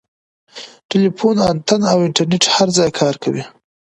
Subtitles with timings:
[0.89, 3.43] ټیلیفون انتن او انټرنیټ هر ځای کار کوي.